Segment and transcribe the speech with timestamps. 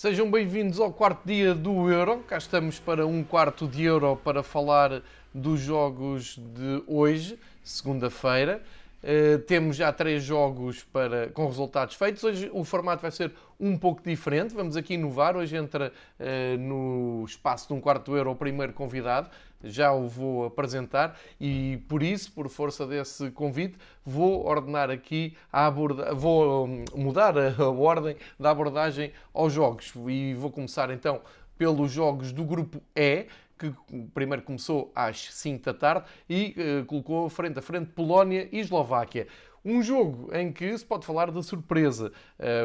[0.00, 2.20] Sejam bem-vindos ao quarto dia do Euro.
[2.26, 5.02] Cá estamos para um quarto de Euro para falar
[5.34, 8.62] dos jogos de hoje, segunda-feira.
[9.04, 12.24] Uh, temos já três jogos para, com resultados feitos.
[12.24, 14.54] Hoje o formato vai ser um pouco diferente.
[14.54, 15.36] Vamos aqui inovar.
[15.36, 19.28] Hoje entra uh, no espaço de um quarto euro o primeiro convidado.
[19.62, 25.66] Já o vou apresentar e por isso, por força desse convite, vou ordenar aqui a
[25.66, 26.14] aborda...
[26.14, 31.20] vou hum, mudar a ordem da abordagem aos jogos e vou começar então
[31.58, 33.26] pelos jogos do grupo E,
[33.58, 33.70] que
[34.14, 39.26] primeiro começou às 5 da tarde e uh, colocou frente a frente Polónia e Eslováquia.
[39.62, 42.10] Um jogo em que se pode falar de surpresa,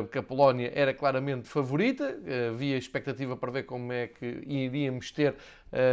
[0.02, 5.12] porque a Polónia era claramente favorita, uh, havia expectativa para ver como é que iríamos
[5.12, 5.36] ter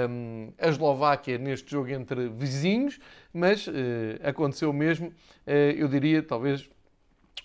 [0.08, 3.00] um, a Eslováquia neste jogo entre vizinhos,
[3.34, 3.72] mas uh,
[4.22, 5.12] aconteceu mesmo,
[5.76, 6.70] eu diria, talvez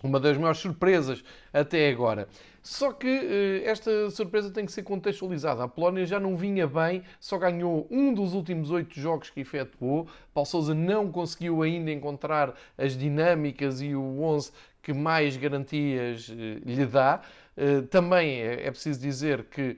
[0.03, 2.28] uma das maiores surpresas até agora.
[2.62, 5.64] Só que uh, esta surpresa tem que ser contextualizada.
[5.64, 10.06] A Polónia já não vinha bem, só ganhou um dos últimos oito jogos que efetuou.
[10.34, 14.52] Paulo Sousa não conseguiu ainda encontrar as dinâmicas e o 11
[14.84, 16.34] que mais garantias uh,
[16.66, 17.22] lhe dá.
[17.58, 19.78] Uh, também é, é, preciso dizer que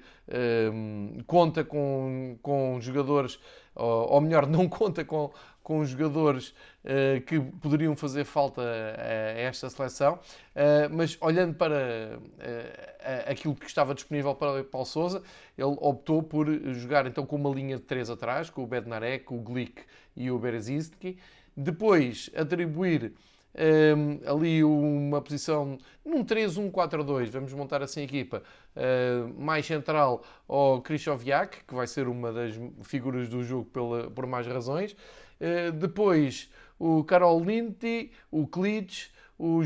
[1.26, 3.39] conta com, com jogadores,
[3.76, 5.31] ou melhor, não conta com,
[5.70, 6.48] com jogadores
[6.84, 13.53] uh, que poderiam fazer falta a, a esta seleção, uh, mas olhando para uh, aquilo
[13.53, 15.22] que estava disponível para Paulo Sousa,
[15.56, 19.38] ele optou por jogar então com uma linha de três atrás, com o Bednarek, o
[19.38, 19.84] Glick
[20.16, 21.20] e o Berezinski,
[21.55, 23.14] depois atribuir
[23.59, 28.42] um, ali uma posição num 3-1-4-2, vamos montar assim a equipa,
[28.75, 32.53] uh, mais central ao Krychowiak, que vai ser uma das
[32.83, 34.93] figuras do jogo pela, por mais razões.
[35.39, 36.49] Uh, depois
[36.80, 39.09] o Karol Linti, o Klitsch,
[39.39, 39.64] o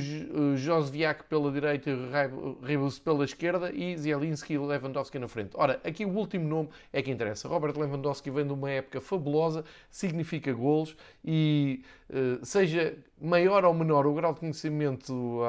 [0.56, 5.50] Josviak pela direita e o Ribus pela esquerda e Zielinski e Lewandowski na frente.
[5.56, 7.48] Ora, aqui o último nome é que interessa.
[7.48, 10.96] Robert Lewandowski vem de uma época fabulosa, significa golos
[11.26, 15.42] e eh, seja maior ou menor o grau de conhecimento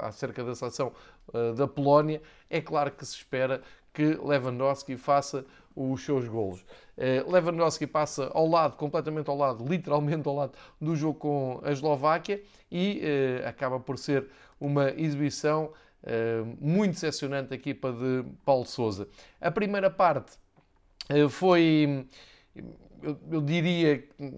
[0.00, 0.92] acerca da seleção
[1.32, 3.62] eh, da Polónia, é claro que se espera
[3.94, 5.44] que Lewandowski faça
[5.78, 6.62] os seus golos.
[6.96, 11.70] Uh, Lewandowski passa ao lado, completamente ao lado, literalmente ao lado do jogo com a
[11.70, 13.00] Eslováquia e
[13.44, 14.28] uh, acaba por ser
[14.60, 15.72] uma exibição
[16.02, 19.08] uh, muito decepcionante da equipa de Paulo Sousa.
[19.40, 20.32] A primeira parte
[21.30, 22.06] foi
[23.02, 24.34] eu, eu, diria que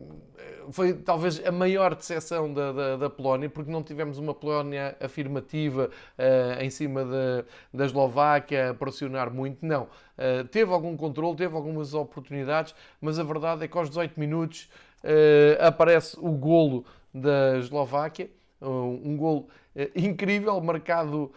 [0.71, 5.91] foi talvez a maior decepção da, da, da, Polónia, porque não tivemos uma Polónia afirmativa
[6.19, 9.85] uh, em cima da, da Eslováquia a pressionar muito, não.
[10.17, 14.69] Uh, teve algum controle, teve algumas oportunidades, mas a verdade é que aos 18 minutos
[15.05, 18.31] uh, aparece o golo da Eslováquia,
[18.63, 19.49] um golo
[19.97, 21.33] incrível, marcado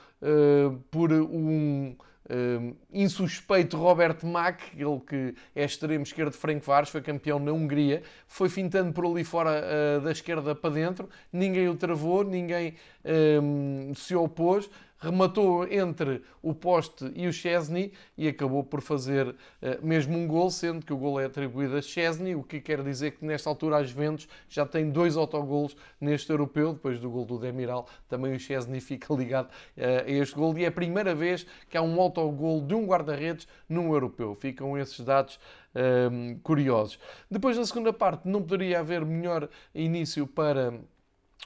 [0.91, 1.95] por um
[2.29, 7.51] um, insuspeito Robert Mack, ele que é extremo esquerdo de Frank Vares, foi campeão na
[7.51, 12.75] Hungria, foi fintando por ali fora uh, da esquerda para dentro, ninguém o travou, ninguém
[13.41, 14.69] um, se opôs,
[15.03, 19.35] rematou entre o poste e o Chesney e acabou por fazer uh,
[19.81, 23.11] mesmo um gol, sendo que o gol é atribuído a Chesney, o que quer dizer
[23.11, 27.37] que nesta altura as Juventus já tem dois autogolos neste europeu, depois do gol do
[27.37, 31.45] Demiral, também o Chesney fica ligado uh, a este gol e é a primeira vez
[31.69, 34.35] que há um autogol de um guarda-redes num europeu.
[34.35, 35.35] Ficam esses dados
[35.75, 36.97] uh, curiosos.
[37.29, 40.73] Depois da segunda parte não poderia haver melhor início para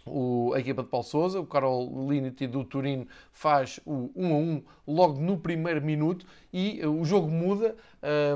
[0.08, 4.38] o, a equipa de Paulo Sousa, o Carol Linity do Turino faz o 1 a
[4.38, 7.76] 1 logo no primeiro minuto e uh, o jogo muda,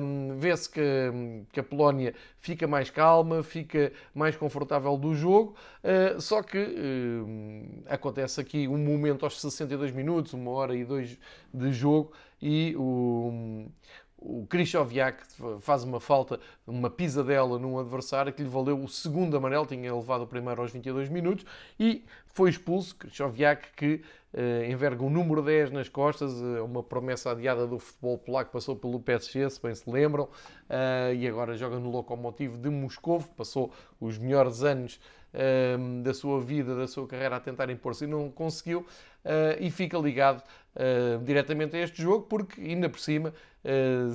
[0.02, 0.82] um, vê-se que,
[1.52, 6.60] que, a Polónia fica mais calma, fica mais confortável do jogo, uh, só que
[7.88, 11.18] acontece aqui um momento aos 62 minutos, uma hora e dois
[11.54, 12.12] de jogo
[12.42, 13.68] e o,
[14.22, 15.24] o Krychowiak
[15.62, 20.22] faz uma falta, uma pisadela num adversário que lhe valeu o segundo amarelo, tinha levado
[20.22, 21.44] o primeiro aos 22 minutos
[21.80, 22.96] e foi expulso.
[22.96, 24.04] Krychowiak que
[24.34, 28.76] uh, enverga o número 10 nas costas, uh, uma promessa adiada do futebol polaco, passou
[28.76, 33.72] pelo PSG, se bem se lembram, uh, e agora joga no Lokomotiv de Moscou, passou
[34.00, 35.00] os melhores anos
[36.04, 38.86] da sua vida, da sua carreira a tentar impor-se e não conseguiu,
[39.62, 40.44] e fica ligado
[41.24, 43.34] diretamente a este jogo, porque ainda por cima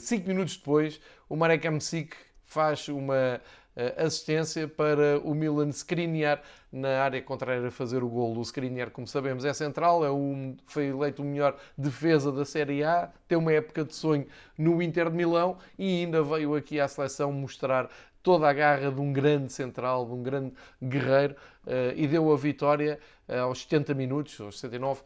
[0.00, 3.40] 5 uh, minutos depois, o Marek Hamsik faz uma
[3.76, 8.36] uh, assistência para o Milan Skriniar na área contrária a fazer o gol.
[8.36, 12.82] O Skriniar, como sabemos, é central, é um, foi eleito o melhor defesa da Série
[12.82, 14.26] A, tem uma época de sonho
[14.58, 17.88] no Inter de Milão e ainda veio aqui à seleção mostrar
[18.26, 20.52] toda a garra de um grande central, de um grande
[20.82, 25.02] guerreiro, uh, e deu a vitória uh, aos 70 minutos, aos 79,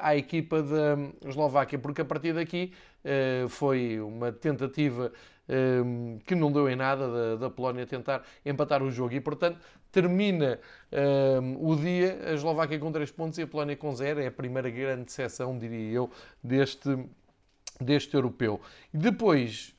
[0.00, 2.72] à equipa da Eslováquia, porque a partir daqui
[3.50, 5.12] foi uma tentativa
[6.24, 9.58] que não deu em nada da, Polónia tentar empatar o jogo e, portanto,
[9.92, 10.58] termina
[11.58, 14.22] o dia a Eslováquia com 3 pontos e a Polónia com 0.
[14.22, 16.10] É a primeira grande decepção, diria eu,
[16.42, 16.96] deste,
[17.78, 18.62] deste europeu.
[18.94, 19.74] E depois,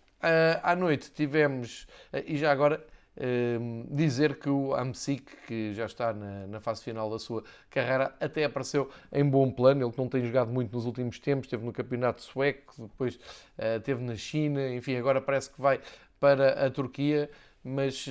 [0.64, 1.88] à noite, tivemos,
[2.26, 2.86] e já agora
[3.18, 8.16] Ehm, dizer que o Amsic, que já está na, na, fase final da sua carreira,
[8.22, 9.86] até apareceu em bom plano.
[9.86, 14.16] Ele não tem jogado muito nos últimos tempos, esteve no campeonato sueco, depois uh, na
[14.16, 15.82] China, enfim, agora parece que vai
[16.20, 17.30] para a Turquia,
[17.64, 18.08] mas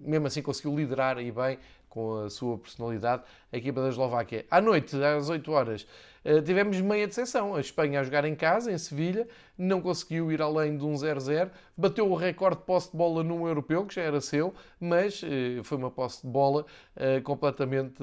[0.00, 1.58] mesmo assim conseguiu liderar e bem
[1.94, 4.44] com a sua personalidade, a equipa da Eslováquia.
[4.50, 5.86] À noite, às 8 horas,
[6.24, 7.54] eh, tivemos meia decepção.
[7.54, 11.50] A Espanha a jogar em casa, em Sevilha, não conseguiu ir além de um 0-0,
[11.76, 15.62] bateu o recorde de posse de bola num europeu, que já era seu, mas eh,
[15.62, 18.02] foi uma posse de bola eh, completamente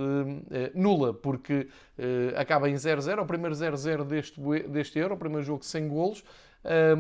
[0.74, 1.68] nula, porque
[2.36, 6.24] acaba em 0-0, o primeiro 0-0 deste, deste Euro, o primeiro jogo sem golos,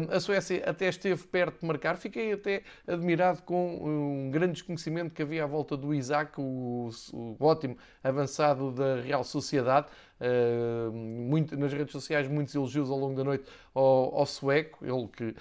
[0.09, 1.97] a Suécia até esteve perto de marcar.
[1.97, 7.35] Fiquei até admirado com um grande desconhecimento que havia à volta do Isaac, o, o
[7.39, 9.87] ótimo avançado da Real Sociedade.
[10.21, 13.43] Uh, muito, nas redes sociais, muitos elogios ao longo da noite
[13.73, 15.35] ao, ao sueco, ele que uh,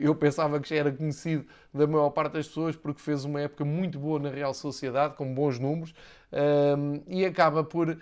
[0.00, 3.64] eu pensava que já era conhecido da maior parte das pessoas porque fez uma época
[3.64, 5.92] muito boa na Real Sociedade, com bons números,
[6.32, 7.96] uh, e acaba por,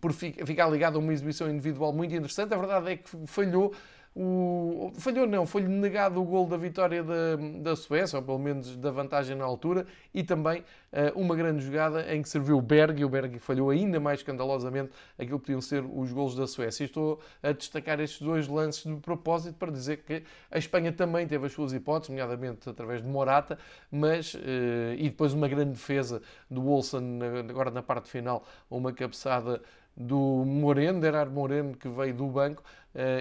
[0.00, 2.52] por ficar ligado a uma exibição individual muito interessante.
[2.52, 3.72] A verdade é que falhou
[4.14, 8.76] o, falhou não, foi-lhe negado o gol da vitória da, da Suécia, ou pelo menos
[8.76, 10.60] da vantagem na altura, e também
[10.92, 14.20] uh, uma grande jogada em que serviu o Berg, e o Berg falhou ainda mais
[14.20, 16.84] escandalosamente aquilo que podiam ser os gols da Suécia.
[16.84, 21.26] E estou a destacar estes dois lances de propósito para dizer que a Espanha também
[21.26, 23.58] teve as suas hipóteses, nomeadamente através de Morata,
[23.90, 24.38] mas, uh,
[24.98, 26.20] e depois uma grande defesa
[26.50, 27.18] do Wilson
[27.48, 29.62] agora na parte final, uma cabeçada
[29.96, 32.62] do Moreno, Gerard Moreno, que veio do banco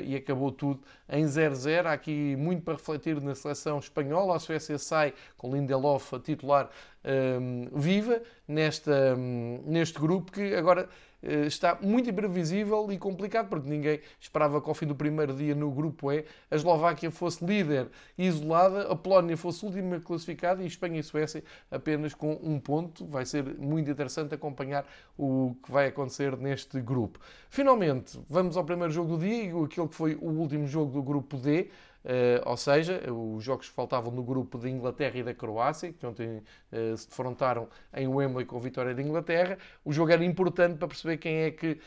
[0.04, 1.86] e acabou tudo em 0-0.
[1.86, 4.36] Há aqui muito para refletir na seleção espanhola.
[4.36, 6.70] A Suécia sai com Lindelof a titular
[7.04, 10.88] um, viva nesta, um, neste grupo que agora
[11.24, 15.56] uh, está muito imprevisível e complicado porque ninguém esperava que ao fim do primeiro dia
[15.56, 21.00] no grupo E a Eslováquia fosse líder isolada, a Polónia fosse última classificada e Espanha
[21.00, 23.06] e Suécia apenas com um ponto.
[23.08, 24.86] Vai ser muito interessante acompanhar
[25.18, 27.20] o que vai acontecer neste grupo.
[27.50, 31.38] Finalmente, vamos ao primeiro jogo do dia, aquele que foi o último jogo do grupo
[31.38, 31.70] D.
[32.04, 36.04] Uh, ou seja, os jogos que faltavam no grupo de Inglaterra e da Croácia, que
[36.04, 39.58] ontem uh, se defrontaram em Wembley com a vitória da Inglaterra.
[39.86, 41.80] O jogo era importante para perceber quem é que uh,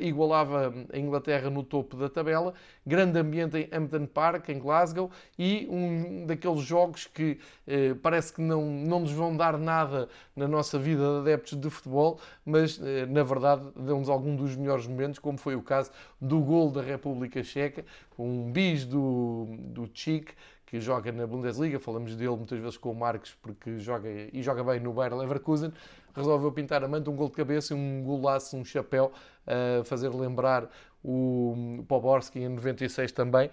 [0.00, 2.52] igualava a Inglaterra no topo da tabela.
[2.84, 7.38] Grande ambiente em Hampton Park, em Glasgow, e um daqueles jogos que
[8.02, 12.18] parece que não, não nos vão dar nada na nossa vida de adeptos de futebol,
[12.44, 16.82] mas na verdade dão-nos algum dos melhores momentos, como foi o caso do gol da
[16.82, 17.84] República Checa,
[18.18, 20.30] um bis do do Chic,
[20.66, 24.62] que joga na Bundesliga, falamos dele muitas vezes com o Marcos, porque joga e joga
[24.62, 25.72] bem no Bayer Leverkusen,
[26.14, 29.12] resolveu pintar a manta, um gol de cabeça um golaço, um chapéu,
[29.46, 30.70] a fazer lembrar
[31.02, 33.50] o Poborski em 96 também,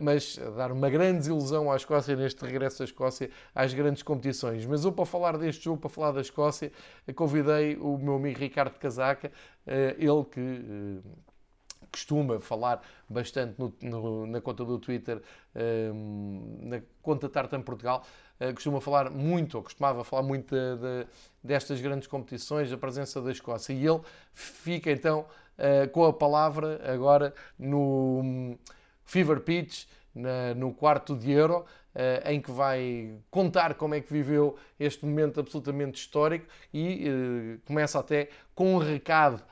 [0.00, 4.64] mas dar uma grande desilusão à Escócia neste regresso à Escócia às grandes competições.
[4.64, 6.72] Mas eu, para falar deste jogo, para falar da Escócia,
[7.14, 9.30] convidei o meu amigo Ricardo Casaca,
[9.66, 11.00] ele que
[11.90, 15.20] costuma falar bastante no, no, na conta do Twitter,
[15.94, 18.04] um, na conta Tartan Portugal,
[18.40, 21.06] uh, costuma falar muito, ou costumava falar muito de, de,
[21.42, 23.72] destas grandes competições, da presença da Escócia.
[23.72, 24.00] E ele
[24.32, 25.26] fica então
[25.58, 28.58] uh, com a palavra agora no um,
[29.04, 34.12] Fever Pitch, na, no quarto de Euro, Uh, em que vai contar como é que
[34.12, 39.42] viveu este momento absolutamente histórico e uh, começa até com um recado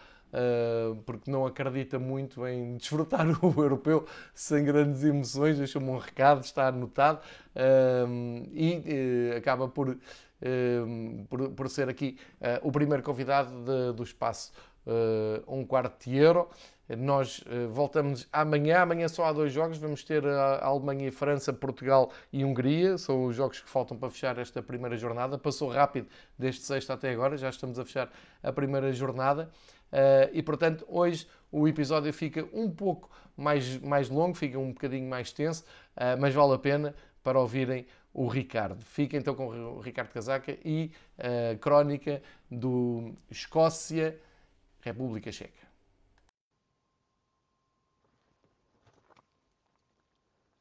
[1.06, 4.04] porque não acredita muito em desfrutar o europeu
[4.34, 7.20] sem grandes emoções, deixa-me um recado, está anotado,
[7.56, 9.96] uh, e uh, acaba por,
[11.28, 12.16] por, por, ser aqui
[12.62, 14.52] o primeiro convidado de, do espaço
[15.46, 16.48] Um Quarto de Euro.
[16.96, 18.82] Nós voltamos amanhã.
[18.82, 19.78] Amanhã só há dois jogos.
[19.78, 22.96] Vamos ter a Alemanha e França, Portugal e Hungria.
[22.96, 25.36] São os jogos que faltam para fechar esta primeira jornada.
[25.36, 26.06] Passou rápido
[26.38, 27.36] desde sexta até agora.
[27.36, 28.08] Já estamos a fechar
[28.42, 29.50] a primeira jornada.
[29.92, 35.08] Uh, e portanto, hoje o episódio fica um pouco mais, mais longo, fica um bocadinho
[35.08, 35.64] mais tenso,
[35.96, 38.84] uh, mas vale a pena para ouvirem o Ricardo.
[38.84, 44.18] Fica então com o Ricardo Casaca e a crónica do Escócia,
[44.80, 45.68] República Checa.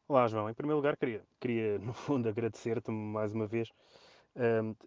[0.08, 0.50] Olá, João.
[0.50, 3.70] Em primeiro lugar, queria, queria no fundo, agradecer-te mais uma vez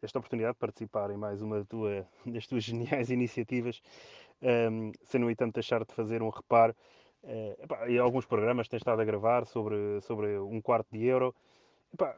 [0.01, 3.83] esta oportunidade de participar em mais uma tua, das tuas geniais iniciativas
[4.43, 6.75] um, sem, no entanto, deixar de fazer um reparo.
[7.23, 11.35] Uh, epá, e alguns programas têm estado a gravar sobre, sobre um quarto de euro.
[11.93, 12.17] Epá,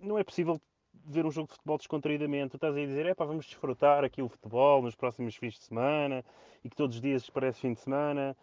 [0.00, 0.60] não é possível
[1.06, 2.50] ver um jogo de futebol descontraídamente.
[2.50, 5.54] Tu estás aí a dizer, é pá, vamos desfrutar aqui o futebol nos próximos fins
[5.54, 6.24] de semana
[6.64, 8.36] e que todos os dias parece fim de semana.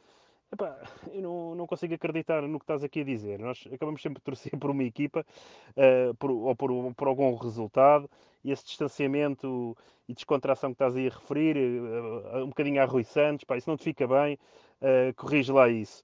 [0.51, 0.77] Epá,
[1.11, 3.39] eu não, não consigo acreditar no que estás aqui a dizer.
[3.39, 5.25] Nós acabamos sempre de torcer por uma equipa
[5.71, 8.09] uh, por, ou por, por, algum resultado
[8.43, 9.75] e esse distanciamento
[10.07, 13.69] e descontração que estás aí a referir, uh, um bocadinho a Rui Santos, pá, isso
[13.69, 14.37] não te fica bem,
[14.81, 16.03] uh, corrige lá isso.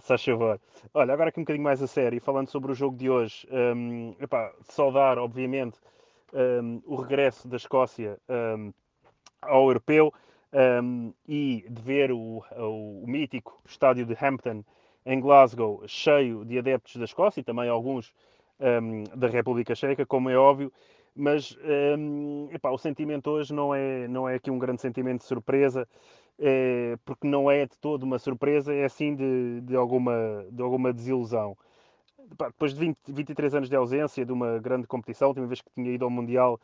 [0.00, 0.60] Faz favor.
[0.94, 4.14] Olha, agora aqui um bocadinho mais a sério, falando sobre o jogo de hoje, um,
[4.20, 5.78] epá, saudar, obviamente,
[6.32, 8.72] um, o regresso da Escócia um,
[9.42, 10.12] ao europeu
[10.56, 14.64] um, e de ver o, o, o, mítico estádio de Hampton
[15.04, 18.14] em Glasgow cheio de adeptos da Escócia e também alguns
[18.58, 20.72] um, da República Checa, como é óbvio,
[21.14, 21.56] mas
[21.98, 25.86] um, epá, o sentimento hoje não é, não é aqui um grande sentimento de surpresa,
[26.38, 30.92] é, porque não é de todo uma surpresa, é sim de, de, alguma, de alguma
[30.92, 31.56] desilusão.
[32.32, 35.60] Epá, depois de 20, 23 anos de ausência de uma grande competição, a última vez
[35.60, 36.58] que tinha ido ao Mundial,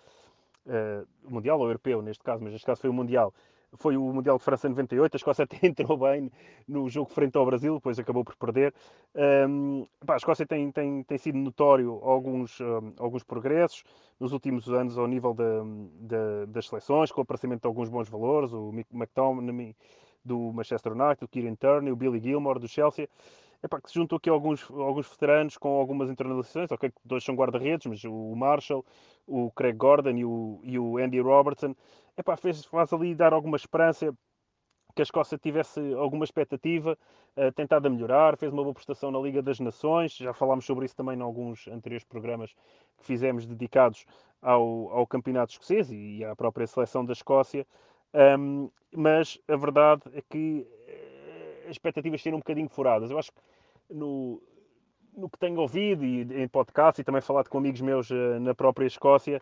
[0.66, 3.32] uh, Mundial ou Europeu neste caso, mas neste caso foi o Mundial,
[3.74, 6.30] foi o Mundial de França 98, a Escócia até entrou bem
[6.68, 8.74] no jogo frente ao Brasil, depois acabou por perder.
[9.14, 13.84] Um, pá, a Escócia tem, tem, tem sido notório alguns, um, alguns progressos
[14.20, 15.34] nos últimos anos ao nível
[16.48, 19.74] das seleções, com o aparecimento de alguns bons valores, o Mick McTominay
[20.24, 23.08] do Manchester United, o Kieran Turner, o Billy Gilmore do Chelsea.
[23.62, 27.86] Epá, que se juntou aqui alguns, alguns veteranos com algumas internalizações, ok, dois são guarda-redes,
[27.86, 28.84] mas o Marshall,
[29.24, 31.76] o Craig Gordon e o, e o Andy Robertson,
[32.16, 34.12] epá, fez, faz ali dar alguma esperança
[34.94, 36.98] que a Escócia tivesse alguma expectativa,
[37.36, 40.84] uh, tentado a melhorar, fez uma boa prestação na Liga das Nações, já falámos sobre
[40.84, 42.52] isso também em alguns anteriores programas
[42.98, 44.04] que fizemos dedicados
[44.40, 47.66] ao, ao campeonato escocês e à própria seleção da Escócia,
[48.38, 53.10] um, mas a verdade é que eh, as expectativas serem um bocadinho furadas.
[53.10, 53.40] Eu acho que
[53.88, 54.42] no,
[55.16, 58.54] no que tenho ouvido e em podcast e também falado com amigos meus uh, na
[58.54, 59.40] própria Escócia,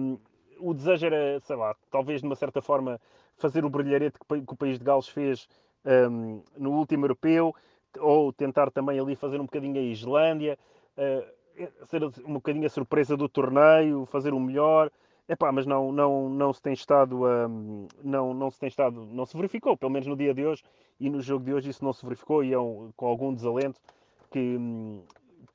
[0.00, 0.18] um,
[0.60, 3.00] o desejo era, sei lá, talvez de uma certa forma
[3.36, 5.48] fazer o brilharete que o país de Gales fez
[5.84, 7.54] um, no último europeu,
[7.98, 10.58] ou tentar também ali fazer um bocadinho a Islândia,
[10.96, 11.40] uh,
[11.86, 14.90] ser um bocadinho a surpresa do torneio, fazer o melhor.
[15.28, 19.24] Epá, mas não, não, não se tem estado, um, não, não se tem estado, não
[19.24, 20.64] se verificou, pelo menos no dia de hoje
[20.98, 23.80] e no jogo de hoje isso não se verificou e é um, com algum desalento
[24.28, 25.02] que, hum,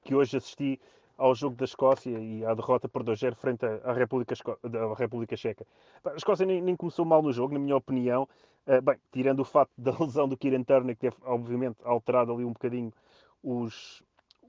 [0.02, 0.80] que hoje assisti
[1.18, 4.58] ao jogo da Escócia e à derrota por 2-0 frente à República, Esco...
[4.98, 5.66] República Checa.
[6.04, 8.28] A Escócia nem, nem, começou mal no jogo, na minha opinião.
[8.68, 12.44] Uh, bem, tirando o facto da lesão do Kieran Turner, que teve, obviamente, alterado ali
[12.44, 12.92] um bocadinho
[13.44, 14.04] os,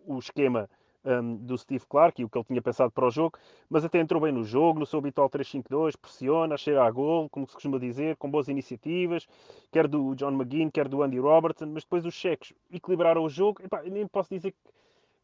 [0.07, 0.69] o esquema
[1.07, 3.39] um, do Steve Clark e o que ele tinha pensado para o jogo,
[3.71, 7.47] mas até entrou bem no jogo, no seu habitual 3-5-2, pressiona, cheira a gol, como
[7.47, 9.29] se costuma dizer, com boas iniciativas,
[9.71, 13.63] quer do John McGinn, quer do Andy Robertson, mas depois os cheques equilibraram o jogo.
[13.63, 14.59] Epá, nem posso dizer que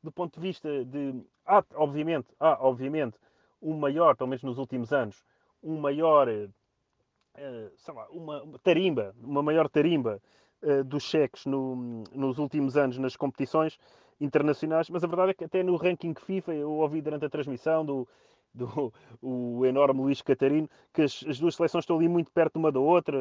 [0.02, 1.22] do ponto de vista de.
[1.46, 3.18] Há, obviamente, há, obviamente,
[3.60, 5.24] um maior, pelo menos nos últimos anos,
[5.62, 6.28] um maior.
[6.28, 10.20] Uh, sei lá, uma, tarimba, uma maior tarimba
[10.62, 13.78] uh, dos cheques no, nos últimos anos nas competições
[14.20, 17.86] internacionais, mas a verdade é que até no ranking FIFA, eu ouvi durante a transmissão
[17.86, 18.06] do,
[18.54, 18.92] do
[19.22, 22.80] o enorme Luís Catarino, que as, as duas seleções estão ali muito perto uma da
[22.80, 23.16] outra.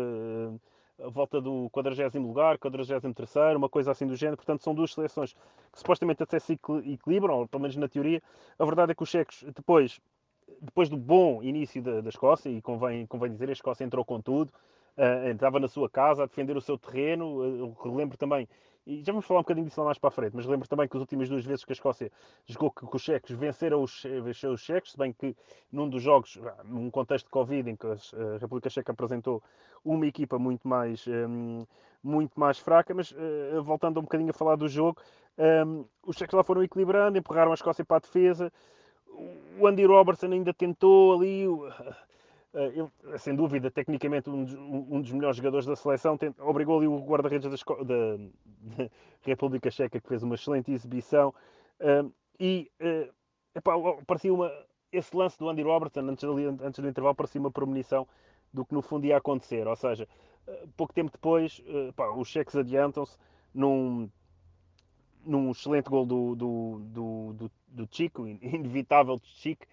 [1.09, 4.37] Volta do 40 lugar, 43, uma coisa assim do género.
[4.37, 5.33] Portanto, são duas seleções
[5.71, 6.53] que supostamente até se
[6.85, 8.21] equilibram, ou pelo menos na teoria.
[8.57, 9.99] A verdade é que os checos, depois,
[10.61, 14.21] depois do bom início da, da Escócia, e convém, convém dizer, a Escócia entrou com
[14.21, 14.51] tudo,
[14.97, 17.65] uh, entrava na sua casa a defender o seu terreno.
[17.65, 18.47] Uh, relembro também
[18.85, 20.87] e já vamos falar um bocadinho disso lá mais para a frente, mas lembro também
[20.87, 22.11] que as últimas duas vezes que a Escócia
[22.45, 25.35] jogou com os cheques, venceram os, venceram os cheques, se bem que
[25.71, 29.41] num dos jogos, num contexto de Covid, em que a República Checa apresentou
[29.85, 31.65] uma equipa muito mais, um,
[32.03, 34.99] muito mais fraca, mas uh, voltando um bocadinho a falar do jogo,
[35.37, 38.51] um, os cheques lá foram equilibrando, empurraram a Escócia para a defesa,
[39.59, 41.95] o Andy Robertson ainda tentou ali, eh,
[42.53, 46.87] ele, sem dúvida, tecnicamente um dos, um dos, melhores jogadores da seleção, tem, obrigou ali
[46.87, 48.17] o guarda-redes da, da,
[48.77, 48.89] da,
[49.23, 51.33] República Checa, que fez uma excelente exibição.
[51.79, 53.13] Uh, e uh,
[53.55, 53.73] epá,
[54.05, 54.51] parecia uma,
[54.91, 58.07] esse lance do Andy Robertson, antes, ali, antes do intervalo, parecia uma premonição
[58.53, 59.67] do que no fundo ia acontecer.
[59.67, 60.07] Ou seja,
[60.47, 63.17] uh, pouco tempo depois, epá, os cheques adiantam-se
[63.53, 64.09] num,
[65.25, 69.67] num excelente gol do, do, do, do, do Chico, inevitável Chico, eh,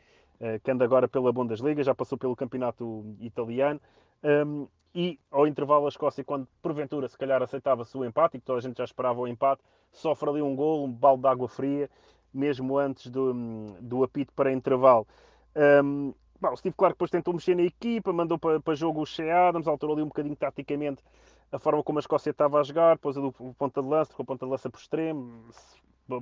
[0.63, 3.81] que anda agora pela Bundesliga, já passou pelo campeonato italiano.
[4.23, 8.47] Um, e ao intervalo a Escócia, quando porventura se calhar aceitava-se o empate, e que
[8.47, 11.49] toda a gente já esperava o empate, sofre ali um gol, um balde de água
[11.49, 11.91] fria,
[12.33, 13.33] mesmo antes do,
[13.81, 15.07] do apito para intervalo.
[15.55, 19.49] Um, o Steve Clark depois tentou mexer na equipa, mandou para, para jogo o Shea
[19.49, 21.03] Adams, alterou ali um bocadinho taticamente
[21.51, 24.23] a forma como a Escócia estava a jogar, pôs ali o ponta de lança, com
[24.23, 25.45] a ponta de lança por extremo,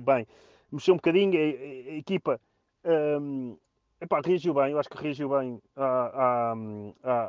[0.01, 0.25] bem,
[0.71, 2.39] mexeu um bocadinho, a, a, a equipa
[3.19, 3.57] um,
[3.99, 5.61] epá, reagiu bem, eu acho que reagiu bem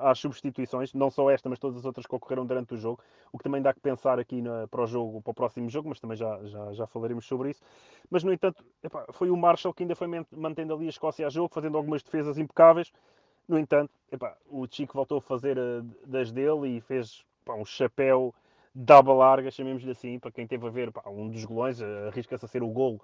[0.03, 3.01] às substituições, não só esta, mas todas as outras que ocorreram durante o jogo,
[3.33, 5.89] o que também dá que pensar aqui na, para o jogo, para o próximo jogo,
[5.89, 7.63] mas também já, já, já falaremos sobre isso.
[8.11, 11.31] Mas, no entanto, epá, foi o Marshall que ainda foi mantendo ali a Escócia a
[11.31, 12.93] jogo, fazendo algumas defesas impecáveis.
[13.47, 17.65] No entanto, epá, o Chico voltou a fazer uh, das dele e fez epá, um
[17.65, 18.35] chapéu
[18.75, 22.63] double larga, chamemos-lhe assim, para quem teve a ver um dos golões, arrisca-se a ser
[22.63, 23.01] o golo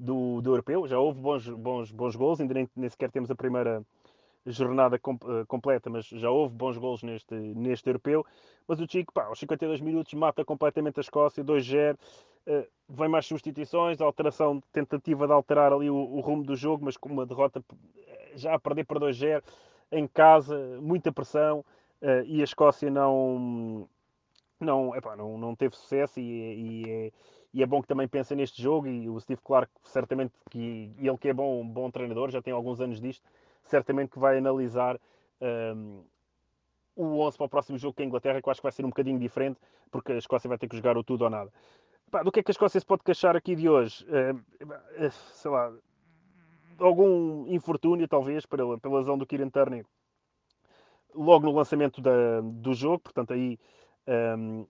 [0.00, 0.86] do, do europeu.
[0.88, 3.84] Já houve bons, bons, bons gols, ainda nem, nem sequer temos a primeira
[4.46, 8.24] jornada com, uh, completa, mas já houve bons gols neste, neste europeu.
[8.66, 11.94] Mas o Chico, pá, aos 52 minutos, mata completamente a Escócia, 2-0.
[11.94, 11.98] Uh,
[12.46, 16.96] eh, vem mais substituições, alteração, tentativa de alterar ali o, o, rumo do jogo, mas
[16.96, 17.62] com uma derrota
[17.98, 19.42] eh, já a perder para 2-0
[19.92, 21.64] em casa, muita pressão.
[22.00, 23.86] Uh, e a Escócia não,
[24.58, 27.12] não, epá, não, não teve sucesso e, e é
[27.52, 31.18] e é bom que também pense neste jogo e o Steve Clark certamente que ele
[31.18, 33.26] que é bom, bom treinador, já tem alguns anos disto,
[33.62, 34.98] certamente que vai analisar
[35.76, 36.04] um,
[36.96, 38.84] o 11 para o próximo jogo com a Inglaterra, que eu acho que vai ser
[38.84, 39.58] um bocadinho diferente,
[39.90, 41.52] porque a Escócia vai ter que jogar o tudo ou nada.
[42.10, 44.04] Pá, do que é que a Escócia se pode queixar aqui de hoje?
[44.04, 45.72] Uh, sei lá,
[46.78, 49.84] algum infortúnio, talvez, pela, pela lesão do Kieran Turner
[51.14, 53.58] logo no lançamento da, do jogo, portanto aí
[54.38, 54.66] um,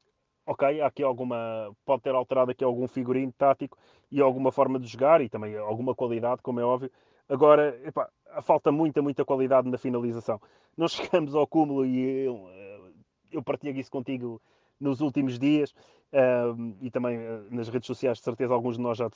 [0.50, 3.78] ok, há aqui alguma, pode ter alterado aqui algum figurino tático
[4.10, 6.90] e alguma forma de jogar e também alguma qualidade, como é óbvio.
[7.28, 8.10] Agora, epá,
[8.42, 10.40] falta muita, muita qualidade na finalização.
[10.76, 12.80] Não chegamos ao cúmulo e eu, eh,
[13.30, 14.42] eu partilho isso contigo
[14.80, 18.98] nos últimos dias uh, e também uh, nas redes sociais, de certeza alguns de nós
[18.98, 19.08] já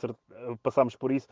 [0.62, 1.26] passámos por isso,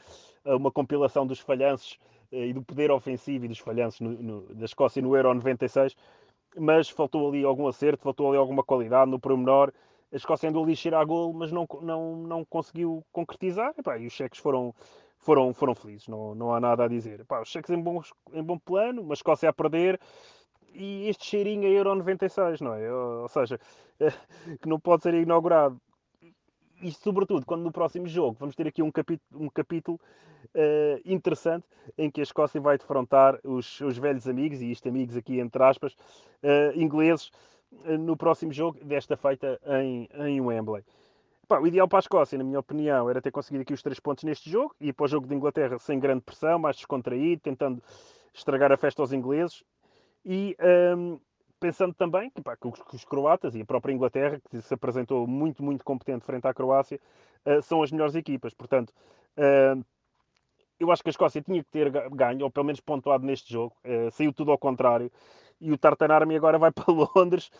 [0.44, 1.96] uma compilação dos falhanços
[2.32, 5.94] e do poder ofensivo e dos falhanços no, no, da Escócia no Euro 96,
[6.56, 9.70] mas faltou ali algum acerto, faltou ali alguma qualidade no pormenor,
[10.12, 13.74] a Escócia andou ali a gol, mas não, não, não conseguiu concretizar.
[13.78, 14.74] E, pá, e os cheques foram,
[15.16, 17.24] foram, foram felizes, não, não há nada a dizer.
[17.40, 19.98] Os cheques em, bom em bom plano, uma Escócia a perder
[20.74, 22.92] e este cheirinho a Euro 96, não é?
[22.92, 23.58] Ou, ou seja,
[24.60, 25.80] que não pode ser inaugurado.
[26.82, 30.00] E sobretudo quando no próximo jogo vamos ter aqui um capítulo, um capítulo
[30.54, 31.64] uh, interessante
[31.96, 35.62] em que a Escócia vai defrontar os, os velhos amigos, e isto amigos aqui entre
[35.62, 37.30] aspas, uh, ingleses,
[37.98, 40.84] no próximo jogo, desta feita em, em Wembley.
[41.48, 43.98] Pá, o ideal para a Escócia, na minha opinião, era ter conseguido aqui os três
[44.00, 47.42] pontos neste jogo e ir para o jogo de Inglaterra sem grande pressão, mais descontraído,
[47.42, 47.82] tentando
[48.32, 49.62] estragar a festa aos ingleses
[50.24, 50.56] e
[50.96, 51.18] um,
[51.60, 54.72] pensando também que, pá, que, os, que, os, croatas e a própria Inglaterra, que se
[54.74, 56.98] apresentou muito, muito competente frente à Croácia,
[57.44, 58.54] uh, são as melhores equipas.
[58.54, 58.90] Portanto,
[59.36, 59.84] uh,
[60.78, 63.76] eu acho que a Escócia tinha que ter ganho, ou pelo menos pontuado neste jogo.
[63.84, 65.10] Uh, saiu tudo ao contrário
[65.62, 67.50] e o Tartan Army agora vai para Londres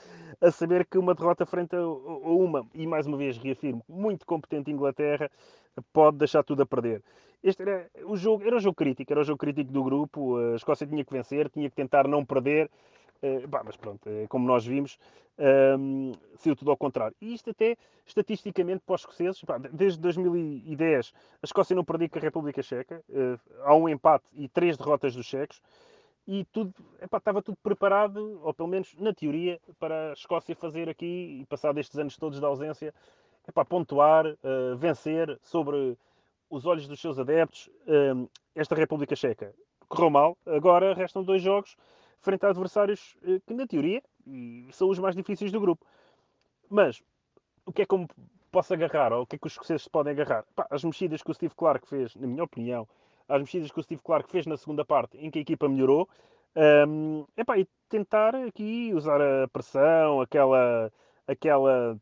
[0.40, 4.70] a saber que uma derrota frente a uma, e mais uma vez reafirmo, muito competente
[4.70, 5.30] Inglaterra,
[5.92, 7.02] pode deixar tudo a perder.
[7.42, 10.56] Este era o jogo, era um jogo crítico, era o jogo crítico do grupo, a
[10.56, 12.70] Escócia tinha que vencer, tinha que tentar não perder,
[13.22, 14.98] uh, bah, mas pronto, uh, como nós vimos,
[15.78, 17.16] um, saiu tudo ao contrário.
[17.20, 19.40] E isto até, estatisticamente, para os escoceses,
[19.72, 21.12] desde 2010,
[21.42, 25.14] a Escócia não perdia com a República Checa, uh, há um empate e três derrotas
[25.14, 25.60] dos checos,
[26.26, 30.88] e tudo, epá, estava tudo preparado, ou pelo menos na teoria, para a Escócia fazer
[30.88, 32.94] aqui, e passado estes anos todos de ausência,
[33.48, 35.96] epá, pontuar, uh, vencer sobre
[36.48, 39.54] os olhos dos seus adeptos uh, esta República Checa.
[39.88, 41.76] Correu mal, agora restam dois jogos
[42.20, 44.02] frente a adversários uh, que, na teoria,
[44.70, 45.84] são os mais difíceis do grupo.
[46.70, 47.02] Mas,
[47.66, 48.08] o que é como
[48.52, 50.44] posso agarrar, ou o que é que os escoceses podem agarrar?
[50.50, 52.86] Epá, as mexidas que o Steve Clark fez, na minha opinião,
[53.28, 56.08] às mexidas que o Steve Clark fez na segunda parte, em que a equipa melhorou.
[56.54, 60.92] Um, epá, e tentar aqui usar a pressão, aquela,
[61.26, 61.96] aquela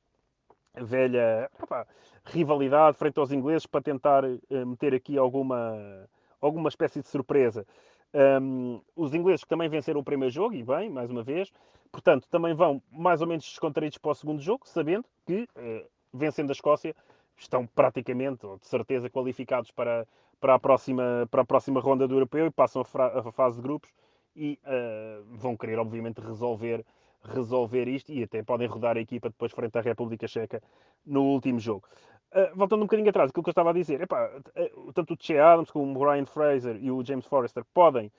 [0.75, 1.87] velha epá,
[2.25, 6.09] rivalidade frente aos ingleses para tentar uh, meter aqui alguma,
[6.41, 7.67] alguma espécie de surpresa.
[8.13, 11.53] Um, os ingleses que também venceram o primeiro jogo, e bem, mais uma vez,
[11.93, 16.51] portanto, também vão mais ou menos descontraídos para o segundo jogo, sabendo que, uh, vencendo
[16.51, 16.95] a Escócia,
[17.37, 20.07] estão praticamente, ou de certeza, qualificados para,
[20.41, 23.63] para, a, próxima, para a próxima ronda do europeu e passam a, a fase de
[23.63, 23.91] grupos
[24.35, 26.85] e uh, vão querer, obviamente, resolver,
[27.23, 30.63] resolver isto e até podem rodar a equipa depois frente à República Checa
[31.05, 31.87] no último jogo.
[32.33, 35.17] Uh, voltando um bocadinho atrás, aquilo que eu estava a dizer, epá, uh, tanto o
[35.21, 38.11] Che Adams como o Brian Fraser e o James Forrester podem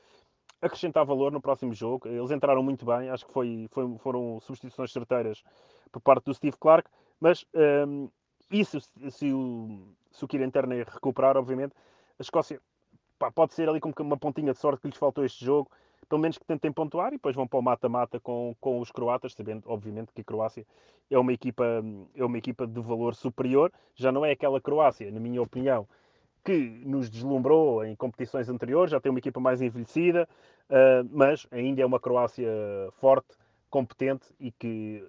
[0.62, 2.08] acrescentar valor no próximo jogo.
[2.08, 5.44] Eles entraram muito bem, acho que foi, foi foram substituições certeiras
[5.92, 7.46] por parte do Steve Clark, mas
[7.88, 8.10] um,
[8.52, 8.80] isso,
[9.10, 10.52] se o, se o Kieran
[10.88, 11.74] recuperar, obviamente,
[12.22, 12.62] a Escócia
[13.20, 15.70] pá, pode ser ali como uma pontinha de sorte que lhes faltou este jogo.
[16.08, 19.34] pelo menos que tentem pontuar e depois vão para o mata-mata com, com os croatas,
[19.34, 20.66] sabendo, obviamente, que a Croácia
[21.10, 21.66] é uma, equipa,
[22.16, 23.72] é uma equipa de valor superior.
[23.96, 25.88] Já não é aquela Croácia, na minha opinião,
[26.44, 30.28] que nos deslumbrou em competições anteriores, já tem uma equipa mais envelhecida,
[30.70, 32.50] uh, mas ainda é uma Croácia
[33.00, 33.38] forte,
[33.70, 35.08] competente e que,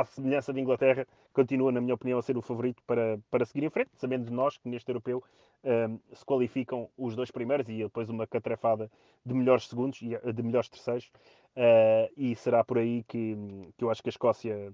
[0.00, 3.64] à semelhança da Inglaterra, continua, na minha opinião, a ser o favorito para, para seguir
[3.64, 5.22] em frente, sabendo de nós que neste europeu
[5.64, 8.90] uh, se qualificam os dois primeiros e depois uma catrefada
[9.24, 11.10] de melhores segundos e de melhores terceiros,
[11.56, 13.36] uh, e será por aí que,
[13.76, 14.72] que eu acho que a Escócia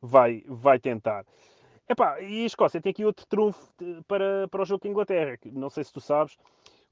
[0.00, 1.24] vai, vai tentar.
[1.88, 3.72] Epá, e a Escócia tem aqui outro trunfo
[4.08, 5.38] para, para o jogo com a Inglaterra.
[5.52, 6.36] Não sei se tu sabes.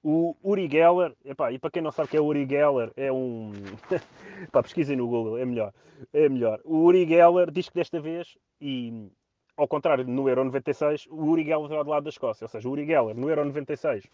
[0.02, 3.12] O Uri Geller, epá, e para quem não sabe que é o Uri Geller, é
[3.12, 3.52] um.
[4.50, 5.72] Pá, pesquisem no Google, é melhor.
[6.12, 6.60] É melhor.
[6.64, 9.08] O Uri Geller diz que desta vez, e
[9.56, 12.44] ao contrário no Euro 96, o Uri Geller está do lado da Escócia.
[12.44, 14.04] Ou seja, o Uri Geller no Euro 96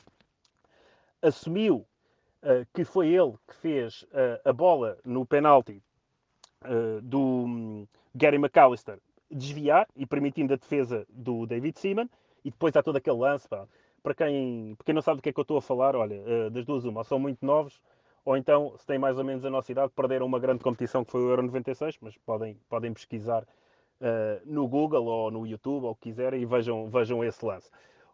[1.22, 1.86] assumiu
[2.42, 5.82] uh, que foi ele que fez uh, a bola no penalti
[6.64, 8.98] uh, do um, Gary McAllister
[9.30, 12.08] desviar e permitindo a defesa do David Seaman.
[12.44, 13.48] E depois há todo aquele lance.
[13.48, 13.66] Pá.
[14.02, 16.16] Para, quem, para quem não sabe do que é que eu estou a falar, olha,
[16.20, 17.80] uh, das duas, uma, são muito novos,
[18.24, 21.10] ou então, se têm mais ou menos a nossa idade, perderam uma grande competição que
[21.10, 25.92] foi o Euro 96, mas podem, podem pesquisar uh, no Google ou no YouTube, ou
[25.92, 27.70] o que quiserem, e vejam, vejam esse lance.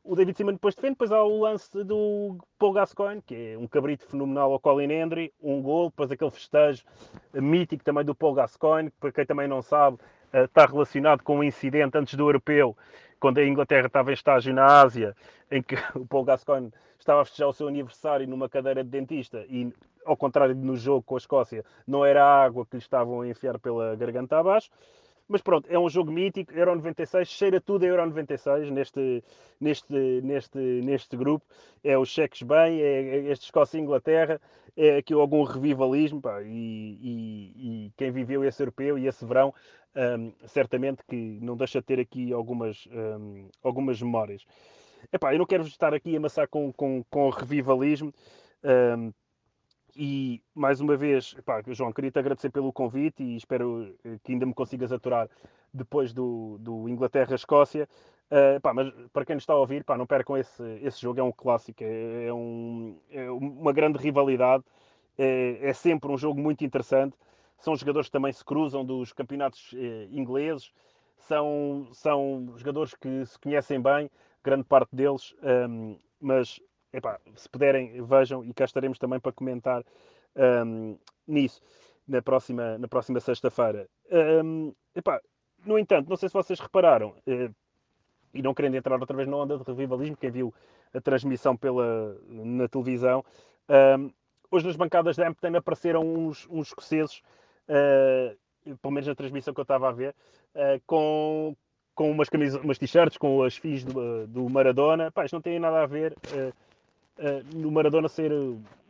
[0.06, 3.66] O David Seaman depois defende, depois há o lance do Paul Gascoigne, que é um
[3.66, 6.84] cabrito fenomenal ao Colin Hendry, um gol, depois aquele festejo
[7.32, 9.96] mítico também do Paul Gascoigne, para quem também não sabe,
[10.30, 12.76] eh, está relacionado com um incidente antes do europeu,
[13.24, 15.16] quando a Inglaterra estava em estágio na Ásia,
[15.50, 19.46] em que o Paul Gascoigne estava a festejar o seu aniversário numa cadeira de dentista
[19.48, 19.72] e,
[20.04, 23.26] ao contrário no jogo com a Escócia, não era a água que lhe estavam a
[23.26, 24.70] enfiar pela garganta abaixo.
[25.26, 29.24] Mas pronto, é um jogo mítico, Euro 96, cheira tudo a Euro 96 neste,
[29.58, 31.46] neste, neste, neste grupo.
[31.82, 34.38] É os cheques bem, é este Escócia e Inglaterra,
[34.76, 39.54] é aqui algum revivalismo, pá, e, e, e, quem viveu esse europeu e esse verão
[39.96, 44.44] um, certamente que não deixa de ter aqui algumas, um, algumas memórias.
[45.12, 48.12] Epá, eu não quero estar aqui a amassar com, com, com revivalismo.
[48.62, 49.12] Um,
[49.96, 54.46] e mais uma vez, epá, João, queria-te agradecer pelo convite e espero eh, que ainda
[54.46, 55.28] me consigas aturar
[55.72, 57.88] depois do, do Inglaterra-Escócia.
[58.30, 61.22] Uh, mas para quem nos está a ouvir, pá, não percam esse, esse jogo, é
[61.22, 64.64] um clássico, é, é, um, é uma grande rivalidade,
[65.18, 67.16] é, é sempre um jogo muito interessante.
[67.58, 70.72] São jogadores que também se cruzam dos campeonatos eh, ingleses,
[71.16, 74.10] são, são jogadores que se conhecem bem,
[74.42, 76.60] grande parte deles, um, mas
[76.96, 79.84] epá, se puderem, vejam e cá estaremos também para comentar
[80.66, 81.60] um, nisso
[82.06, 83.88] na próxima, na próxima sexta-feira.
[84.42, 84.72] Um,
[85.64, 87.50] no entanto, não sei se vocês repararam, eh,
[88.34, 90.52] e não querendo entrar outra vez na onda de revivalismo, quem viu
[90.92, 93.24] a transmissão pela, na televisão,
[93.98, 94.10] um,
[94.50, 97.22] hoje nas bancadas da Ampton apareceram uns, uns escoceses
[97.68, 98.36] uh,
[98.80, 100.14] pelo menos na transmissão que eu estava a ver,
[100.54, 101.56] uh, com,
[101.94, 105.10] com umas camisas, umas t-shirts com as FIs do, do Maradona.
[105.10, 106.52] Pá, isto não tem nada a ver uh, uh,
[107.54, 108.32] no Maradona ser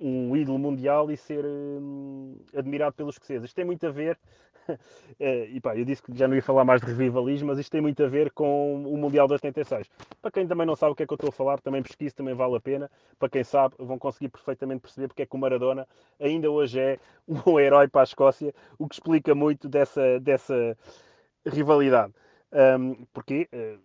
[0.00, 3.44] um ídolo mundial e ser uh, admirado pelos escoceses.
[3.44, 4.18] Isto tem muito a ver
[5.50, 7.80] e pá, eu disse que já não ia falar mais de revivalismo, mas isto tem
[7.80, 9.88] muito a ver com o Mundial de 86.
[10.20, 12.14] Para quem também não sabe o que é que eu estou a falar, também pesquise,
[12.14, 12.90] também vale a pena.
[13.18, 15.86] Para quem sabe, vão conseguir perfeitamente perceber porque é que o Maradona
[16.18, 16.98] ainda hoje é
[17.46, 20.76] um herói para a Escócia, o que explica muito dessa, dessa
[21.46, 22.12] rivalidade.
[22.52, 23.80] Um, porque uh,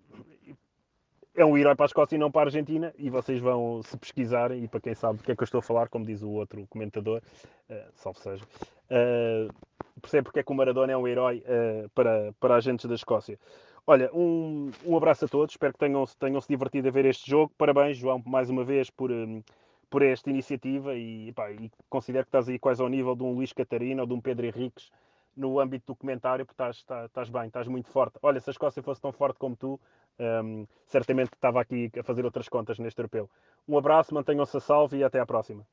[1.42, 3.98] é um herói para a Escócia e não para a Argentina, e vocês vão se
[3.98, 6.22] pesquisarem, e para quem sabe do que é que eu estou a falar, como diz
[6.22, 7.22] o outro comentador,
[7.70, 9.54] uh, salvo seja, uh,
[10.02, 13.40] percebe porque é que o Maradona é um herói uh, para, para agentes da Escócia.
[13.88, 17.30] Olha, um, um abraço a todos, espero que tenham, tenham se divertido a ver este
[17.30, 17.52] jogo.
[17.58, 19.42] Parabéns, João, mais uma vez por, um,
[19.90, 23.32] por esta iniciativa e, pá, e, considero que estás aí quase ao nível de um
[23.32, 24.92] Luís Catarina ou de um Pedro Henriques
[25.40, 28.20] no âmbito do comentário, porque estás, estás, bem, estás muito forte.
[28.22, 29.80] Olha, se a Escócia fosse tão forte como tu,
[30.20, 33.30] um, certamente estava aqui a fazer outras contas neste europeu.
[33.68, 35.66] Um abraço, mantenham-se a salvo e até à próxima.